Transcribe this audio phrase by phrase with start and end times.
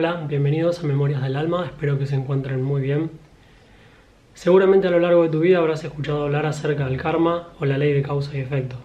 [0.00, 3.10] Hola, bienvenidos a Memorias del Alma, espero que se encuentren muy bien.
[4.32, 7.78] Seguramente a lo largo de tu vida habrás escuchado hablar acerca del karma o la
[7.78, 8.76] ley de causa y efecto.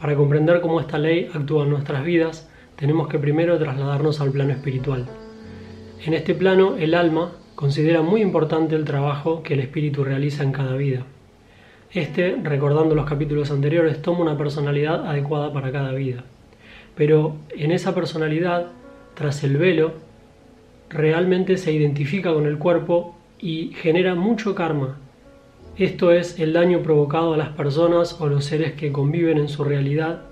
[0.00, 4.52] Para comprender cómo esta ley actúa en nuestras vidas, tenemos que primero trasladarnos al plano
[4.52, 5.06] espiritual.
[6.04, 10.52] En este plano, el alma considera muy importante el trabajo que el espíritu realiza en
[10.52, 11.02] cada vida.
[11.90, 16.22] Este, recordando los capítulos anteriores, toma una personalidad adecuada para cada vida.
[16.94, 18.68] Pero en esa personalidad,
[19.16, 20.03] tras el velo,
[20.94, 24.96] realmente se identifica con el cuerpo y genera mucho karma.
[25.76, 29.64] Esto es el daño provocado a las personas o los seres que conviven en su
[29.64, 30.22] realidad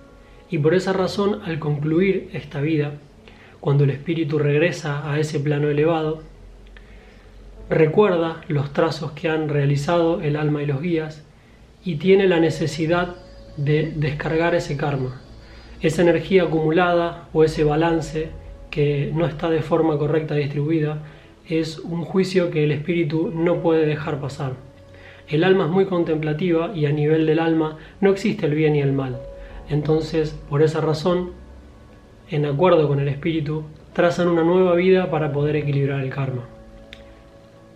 [0.51, 2.93] y por esa razón al concluir esta vida,
[3.59, 6.23] cuando el espíritu regresa a ese plano elevado,
[7.69, 11.25] recuerda los trazos que han realizado el alma y los guías
[11.85, 13.17] y tiene la necesidad
[13.57, 15.21] de descargar ese karma,
[15.81, 18.31] esa energía acumulada o ese balance
[18.73, 21.03] que no está de forma correcta distribuida
[21.47, 24.55] es un juicio que el espíritu no puede dejar pasar.
[25.29, 28.81] El alma es muy contemplativa y a nivel del alma no existe el bien y
[28.81, 29.21] el mal.
[29.69, 31.33] Entonces, por esa razón,
[32.31, 36.45] en acuerdo con el espíritu, trazan una nueva vida para poder equilibrar el karma.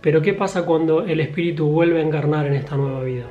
[0.01, 3.25] Pero ¿qué pasa cuando el espíritu vuelve a encarnar en esta nueva vida?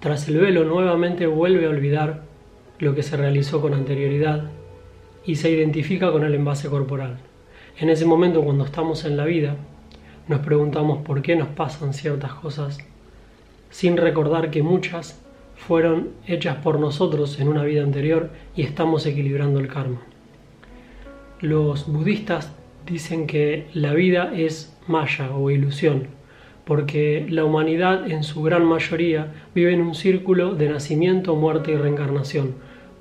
[0.00, 2.22] Tras el velo nuevamente vuelve a olvidar
[2.80, 4.50] lo que se realizó con anterioridad
[5.28, 7.18] y se identifica con el envase corporal.
[7.78, 9.56] En ese momento cuando estamos en la vida,
[10.26, 12.78] nos preguntamos por qué nos pasan ciertas cosas,
[13.68, 15.22] sin recordar que muchas
[15.54, 20.00] fueron hechas por nosotros en una vida anterior y estamos equilibrando el karma.
[21.42, 22.50] Los budistas
[22.86, 26.06] dicen que la vida es maya o ilusión,
[26.64, 31.76] porque la humanidad en su gran mayoría vive en un círculo de nacimiento, muerte y
[31.76, 32.54] reencarnación,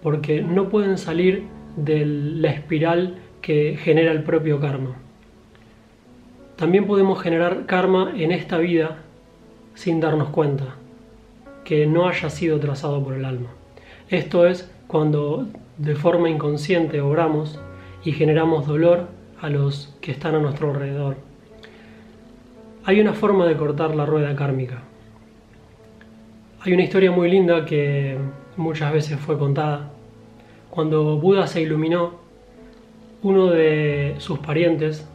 [0.03, 4.95] porque no pueden salir de la espiral que genera el propio karma.
[6.57, 8.97] También podemos generar karma en esta vida
[9.75, 10.75] sin darnos cuenta,
[11.63, 13.49] que no haya sido trazado por el alma.
[14.09, 17.59] Esto es cuando de forma inconsciente obramos
[18.03, 19.07] y generamos dolor
[19.39, 21.17] a los que están a nuestro alrededor.
[22.85, 24.81] Hay una forma de cortar la rueda kármica.
[26.61, 28.17] Hay una historia muy linda que
[28.55, 29.91] muchas veces fue contada
[30.69, 32.15] cuando Buda se iluminó,
[33.23, 35.07] uno de sus parientes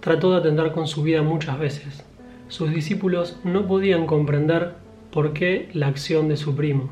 [0.00, 2.04] trató de atender con su vida muchas veces.
[2.48, 4.74] Sus discípulos no podían comprender
[5.10, 6.90] por qué la acción de su primo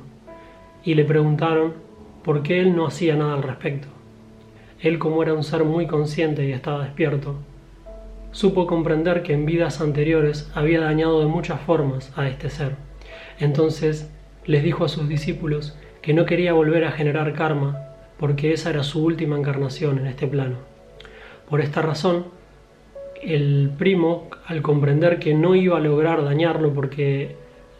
[0.84, 1.74] y le preguntaron
[2.24, 3.88] por qué él no hacía nada al respecto.
[4.80, 7.36] Él, como era un ser muy consciente y estaba despierto,
[8.32, 12.76] supo comprender que en vidas anteriores había dañado de muchas formas a este ser.
[13.38, 14.10] Entonces
[14.46, 18.82] les dijo a sus discípulos que no quería volver a generar karma porque esa era
[18.82, 20.56] su última encarnación en este plano.
[21.48, 22.26] Por esta razón,
[23.22, 27.36] el primo, al comprender que no iba a lograr dañarlo porque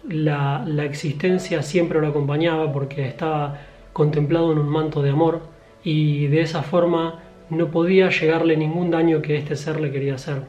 [0.09, 3.59] la, existencia siempre lo acompañaba, porque estaba
[3.93, 5.43] contemplado en un manto de amor
[5.85, 7.21] y de esa forma
[7.51, 10.43] no podía llegarle ningún daño que este ser le quería hacer.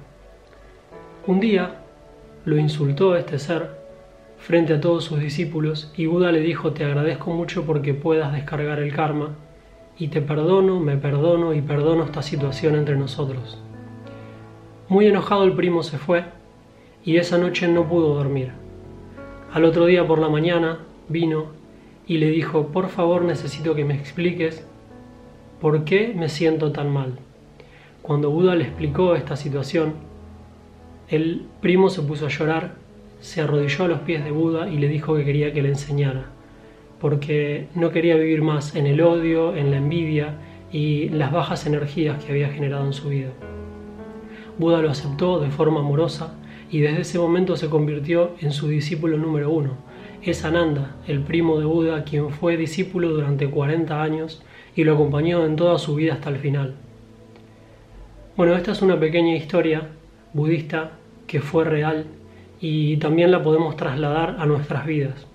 [1.28, 1.82] Un día
[2.46, 3.81] lo insultó este ser
[4.42, 8.80] frente a todos sus discípulos y Buda le dijo te agradezco mucho porque puedas descargar
[8.80, 9.36] el karma
[10.00, 13.62] y te perdono, me perdono y perdono esta situación entre nosotros.
[14.90, 16.26] Muy enojado el primo se fue
[17.06, 18.52] y esa noche no pudo dormir.
[19.54, 21.52] Al otro día por la mañana vino
[22.08, 24.66] y le dijo, por favor necesito que me expliques
[25.62, 27.20] por qué me siento tan mal.
[28.02, 29.94] Cuando Buda le explicó esta situación,
[31.10, 32.81] el primo se puso a llorar,
[33.22, 36.26] se arrodilló a los pies de Buda y le dijo que quería que le enseñara
[37.02, 40.36] porque no quería vivir más en el odio, en la envidia
[40.72, 43.32] y las bajas energías que había generado en su vida.
[44.60, 46.36] Buda lo aceptó de forma amorosa
[46.70, 49.78] y desde ese momento se convirtió en su discípulo número uno.
[50.22, 54.44] Es Ananda, el primo de Buda, quien fue discípulo durante 40 años
[54.76, 56.76] y lo acompañó en toda su vida hasta el final.
[58.38, 59.90] Bueno, esta es una pequeña historia
[60.34, 60.92] budista
[61.26, 62.06] que fue real
[62.62, 65.26] y también la podemos trasladar a nuestras vidas.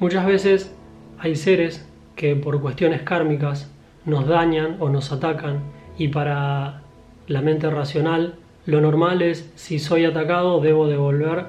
[0.00, 0.74] Muchas veces
[1.18, 3.70] hay seres que por cuestiones kármicas
[4.04, 5.62] nos dañan o nos atacan
[5.96, 6.82] y para
[7.28, 8.34] la mente racional
[8.66, 11.46] lo normal es si soy atacado debo devolver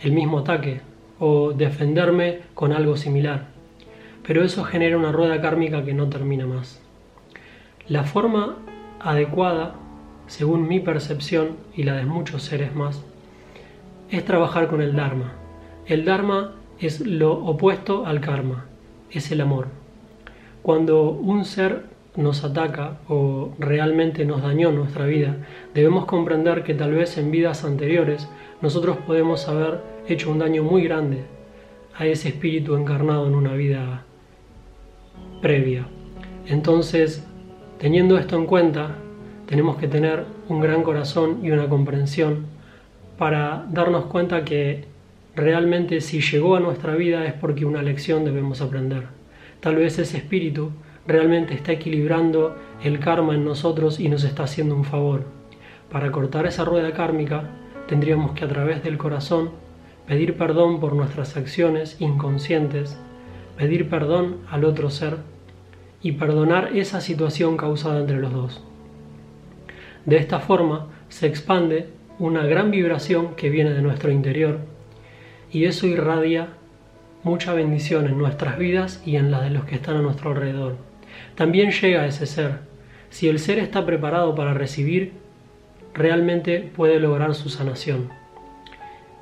[0.00, 0.80] el mismo ataque
[1.18, 3.48] o defenderme con algo similar.
[4.26, 6.80] Pero eso genera una rueda kármica que no termina más.
[7.88, 8.56] La forma
[9.00, 9.74] adecuada,
[10.26, 13.02] según mi percepción y la de muchos seres más,
[14.10, 15.32] es trabajar con el Dharma.
[15.86, 18.66] El Dharma es lo opuesto al karma,
[19.10, 19.68] es el amor.
[20.62, 21.84] Cuando un ser
[22.16, 25.36] nos ataca o realmente nos dañó nuestra vida,
[25.74, 28.28] debemos comprender que tal vez en vidas anteriores
[28.60, 31.24] nosotros podemos haber hecho un daño muy grande
[31.96, 34.04] a ese espíritu encarnado en una vida
[35.40, 35.86] previa.
[36.46, 37.24] Entonces,
[37.78, 38.96] teniendo esto en cuenta,
[39.46, 42.46] tenemos que tener un gran corazón y una comprensión
[43.20, 44.86] para darnos cuenta que
[45.36, 49.08] realmente si llegó a nuestra vida es porque una lección debemos aprender.
[49.60, 50.70] Tal vez ese espíritu
[51.06, 55.24] realmente está equilibrando el karma en nosotros y nos está haciendo un favor.
[55.92, 57.42] Para cortar esa rueda kármica,
[57.88, 59.50] tendríamos que a través del corazón
[60.06, 62.98] pedir perdón por nuestras acciones inconscientes,
[63.58, 65.18] pedir perdón al otro ser
[66.00, 68.64] y perdonar esa situación causada entre los dos.
[70.06, 74.58] De esta forma se expande una gran vibración que viene de nuestro interior
[75.50, 76.48] y eso irradia
[77.22, 80.76] mucha bendición en nuestras vidas y en las de los que están a nuestro alrededor.
[81.34, 82.58] También llega ese ser.
[83.08, 85.14] Si el ser está preparado para recibir,
[85.94, 88.10] realmente puede lograr su sanación.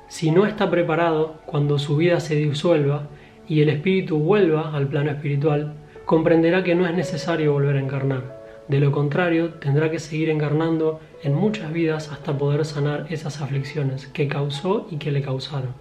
[0.09, 3.07] Si no está preparado, cuando su vida se disuelva
[3.47, 5.73] y el espíritu vuelva al plano espiritual,
[6.05, 8.38] comprenderá que no es necesario volver a encarnar.
[8.69, 14.05] De lo contrario, tendrá que seguir encarnando en muchas vidas hasta poder sanar esas aflicciones
[14.05, 15.73] que causó y que le causaron.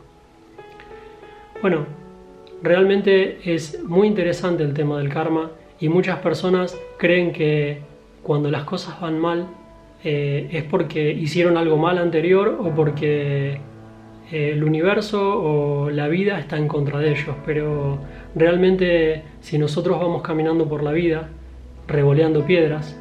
[1.60, 1.84] Bueno,
[2.62, 7.82] realmente es muy interesante el tema del karma y muchas personas creen que
[8.22, 9.48] cuando las cosas van mal
[10.02, 13.60] eh, es porque hicieron algo mal anterior o porque
[14.32, 17.98] el universo o la vida está en contra de ellos, pero
[18.34, 21.28] realmente si nosotros vamos caminando por la vida,
[21.88, 22.96] revoleando piedras,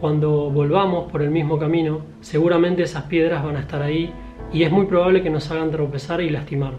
[0.00, 4.12] cuando volvamos por el mismo camino, seguramente esas piedras van a estar ahí
[4.52, 6.74] y es muy probable que nos hagan tropezar y lastimar.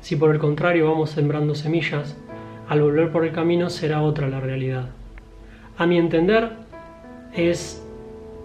[0.00, 2.16] Si por el contrario vamos sembrando semillas,
[2.68, 4.90] al volver por el camino será otra la realidad.
[5.78, 6.50] A mi entender,
[7.34, 7.82] es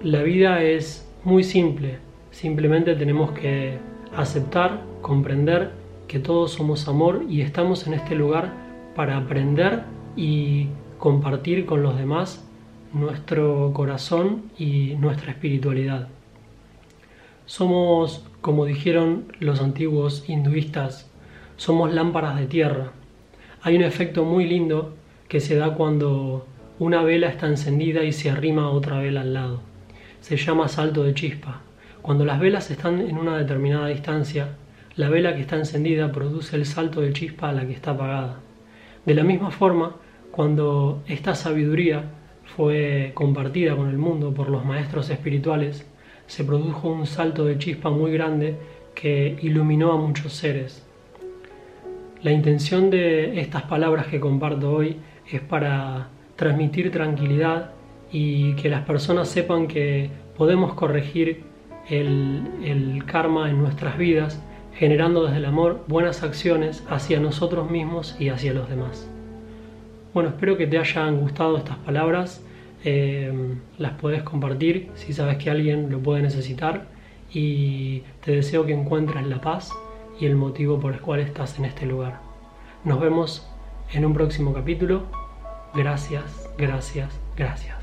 [0.02, 1.98] la vida es muy simple,
[2.32, 3.78] simplemente tenemos que
[4.16, 5.72] aceptar, comprender
[6.08, 8.54] que todos somos amor y estamos en este lugar
[8.96, 9.82] para aprender
[10.16, 10.68] y
[10.98, 12.44] compartir con los demás
[12.94, 16.08] nuestro corazón y nuestra espiritualidad.
[17.46, 21.10] Somos, como dijeron los antiguos hinduistas,
[21.56, 22.92] somos lámparas de tierra.
[23.62, 24.96] Hay un efecto muy lindo
[25.28, 26.46] que se da cuando
[26.80, 29.62] una vela está encendida y se arrima otra vela al lado.
[30.22, 31.62] Se llama salto de chispa.
[32.02, 34.56] Cuando las velas están en una determinada distancia,
[34.96, 38.40] la vela que está encendida produce el salto de chispa a la que está apagada.
[39.06, 39.96] De la misma forma,
[40.38, 42.04] cuando esta sabiduría
[42.56, 45.90] fue compartida con el mundo por los maestros espirituales,
[46.28, 48.56] se produjo un salto de chispa muy grande
[48.94, 50.86] que iluminó a muchos seres.
[52.22, 54.98] La intención de estas palabras que comparto hoy
[55.28, 57.72] es para transmitir tranquilidad
[58.12, 61.46] y que las personas sepan que podemos corregir
[61.90, 64.40] el, karma en nuestras vidas,
[64.76, 69.10] generando desde el amor buenas acciones hacia nosotros mismos y hacia los demás.
[70.18, 72.44] Bueno, espero que te hayan gustado estas palabras,
[72.84, 73.32] eh,
[73.78, 76.88] las puedes compartir si sabes que alguien lo puede necesitar
[77.32, 79.72] y te deseo que encuentres la paz
[80.20, 82.20] y el motivo por el cual estás en este lugar.
[82.84, 83.48] Nos vemos
[83.94, 85.04] en un próximo capítulo.
[85.76, 87.77] Gracias, gracias, gracias.